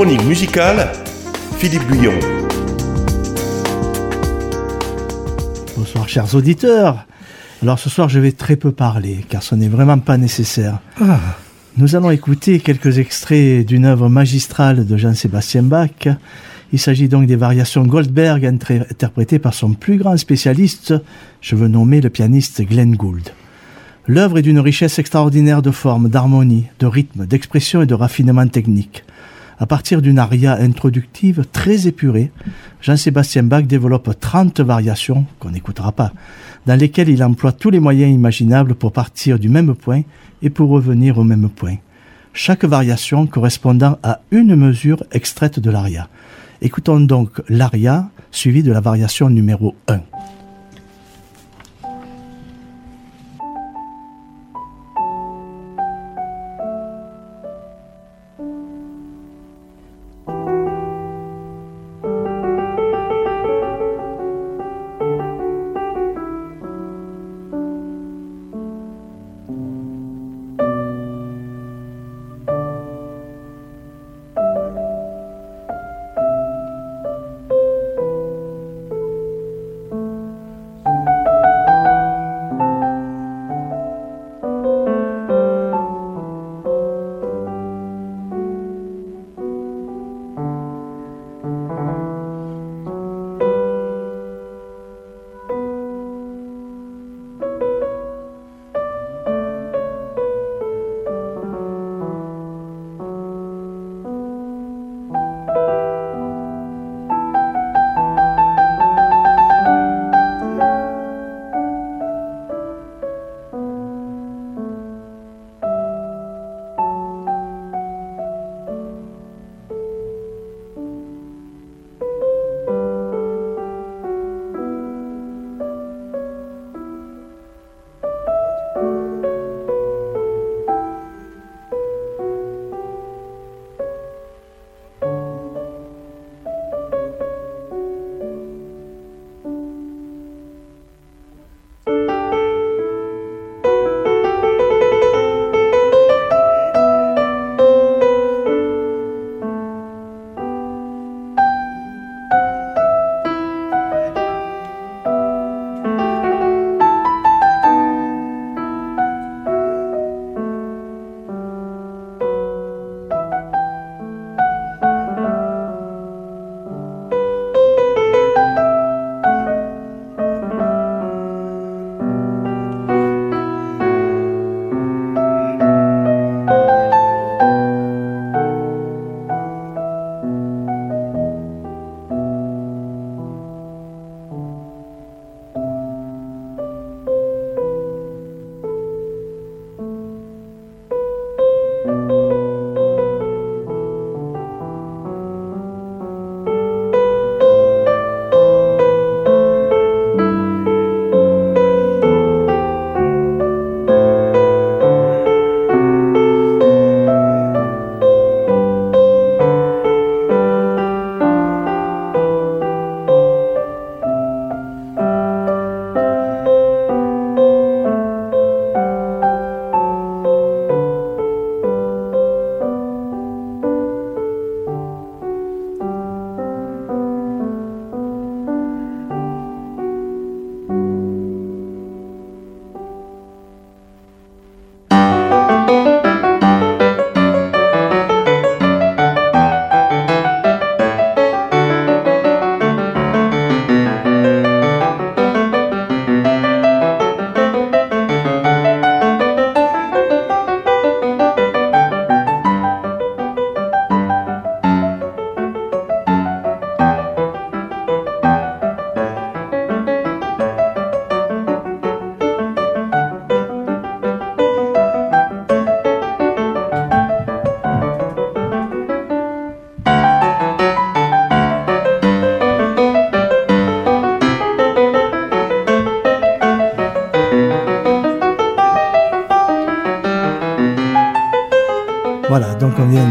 [0.00, 0.90] chronique musicale,
[1.58, 2.14] Philippe Guyon.
[5.76, 7.04] Bonsoir chers auditeurs.
[7.60, 10.78] Alors ce soir je vais très peu parler car ce n'est vraiment pas nécessaire.
[11.02, 11.18] Ah.
[11.76, 16.08] Nous allons écouter quelques extraits d'une œuvre magistrale de Jean-Sébastien Bach.
[16.72, 20.94] Il s'agit donc des variations Goldberg interprétées par son plus grand spécialiste,
[21.42, 23.34] je veux nommer le pianiste Glenn Gould.
[24.06, 29.04] L'œuvre est d'une richesse extraordinaire de forme, d'harmonie, de rythme, d'expression et de raffinement technique.
[29.62, 32.32] À partir d'une aria introductive très épurée,
[32.80, 36.14] Jean-Sébastien Bach développe 30 variations, qu'on n'écoutera pas,
[36.64, 40.00] dans lesquelles il emploie tous les moyens imaginables pour partir du même point
[40.40, 41.76] et pour revenir au même point.
[42.32, 46.08] Chaque variation correspondant à une mesure extraite de l'aria.
[46.62, 50.00] Écoutons donc l'aria suivie de la variation numéro 1.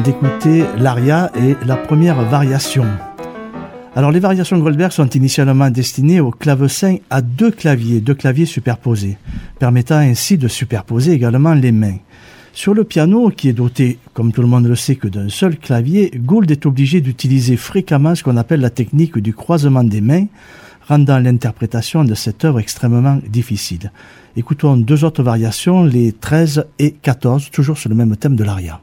[0.06, 2.86] D'écouter l'aria et la première variation.
[3.94, 9.18] Alors les variations Goldberg sont initialement destinées au clavecin à deux claviers, deux claviers superposés,
[9.60, 11.98] permettant ainsi de superposer également les mains.
[12.54, 15.58] Sur le piano, qui est doté, comme tout le monde le sait, que d'un seul
[15.58, 20.28] clavier, Gould est obligé d'utiliser fréquemment ce qu'on appelle la technique du croisement des mains,
[20.88, 23.92] rendant l'interprétation de cette œuvre extrêmement difficile.
[24.38, 28.80] Écoutons deux autres variations, les 13 et 14, toujours sur le même thème de l'aria.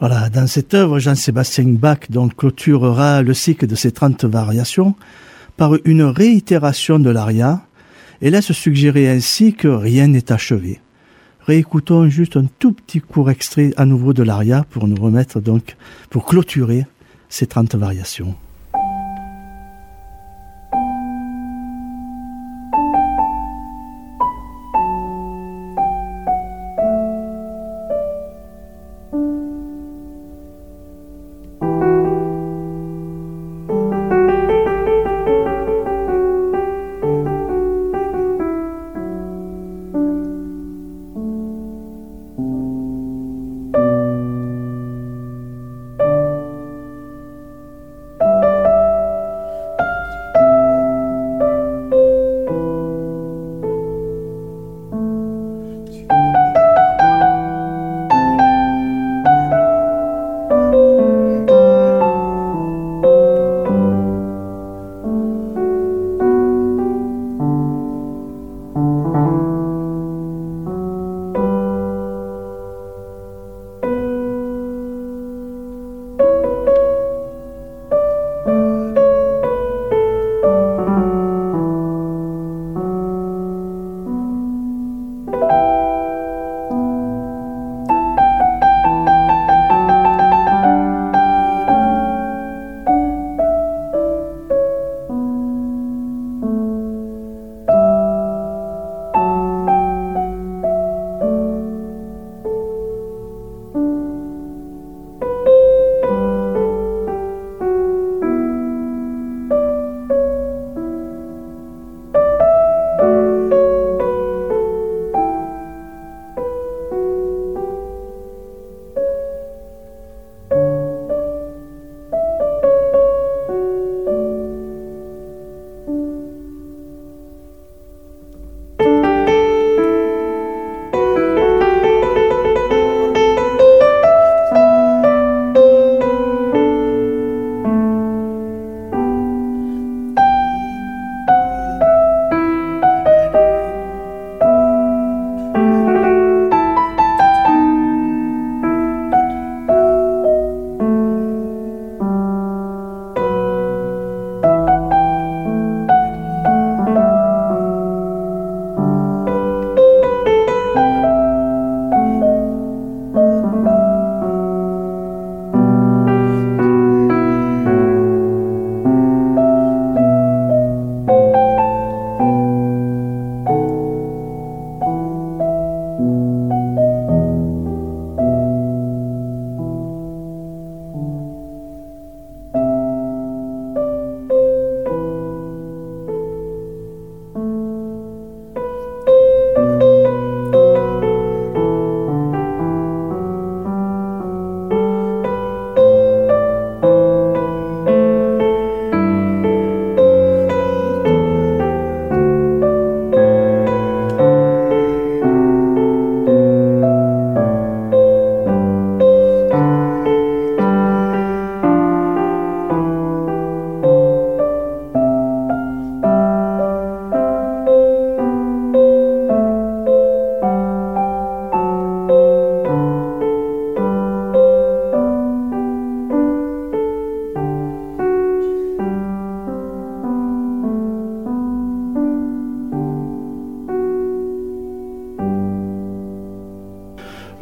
[0.00, 4.94] Dans cette œuvre, Jean-Sébastien Bach donc clôturera le cycle de ses 30 variations
[5.56, 7.62] par une réitération de l'aria
[8.20, 10.80] et laisse suggérer ainsi que rien n'est achevé.
[11.40, 15.76] Réécoutons juste un tout petit court extrait à nouveau de l'aria pour nous remettre donc,
[16.10, 16.84] pour clôturer
[17.30, 18.34] ces 30 variations.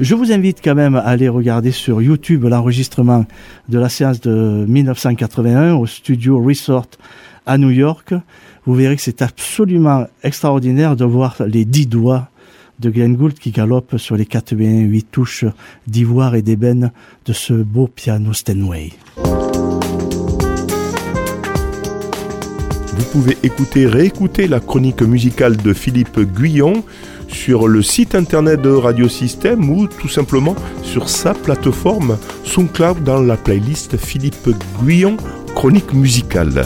[0.04, 3.24] Je vous invite quand même à aller regarder sur YouTube l'enregistrement
[3.70, 6.88] de la séance de 1981 au studio Resort
[7.46, 8.12] à New York.
[8.66, 12.28] Vous verrez que c'est absolument extraordinaire de voir les dix doigts
[12.80, 15.46] de Glenn Gould qui galope sur les 88 touches
[15.86, 16.92] d'ivoire et d'ébène
[17.24, 18.90] de ce beau piano Steinway.
[22.96, 26.84] Vous pouvez écouter, réécouter la chronique musicale de Philippe Guyon
[27.28, 33.20] sur le site internet de Radio Système ou tout simplement sur sa plateforme SoundCloud dans
[33.20, 34.50] la playlist Philippe
[34.82, 35.16] Guyon
[35.54, 36.64] Chronique musicale.